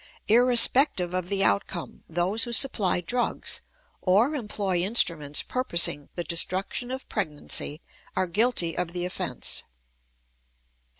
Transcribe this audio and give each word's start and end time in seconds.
Irrespective 0.27 1.13
of 1.13 1.29
the 1.29 1.43
outcome, 1.43 2.03
those 2.09 2.45
who 2.45 2.53
supply 2.53 3.01
drugs 3.01 3.61
or 4.01 4.33
employ 4.33 4.77
instruments 4.79 5.43
purposing 5.43 6.09
the 6.15 6.23
destruction 6.23 6.89
of 6.89 7.07
pregnancy 7.07 7.81
are 8.15 8.25
guilty 8.25 8.75
of 8.75 8.93
the 8.93 9.05
offense. 9.05 9.61